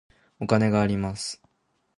[0.39, 1.43] お金があります。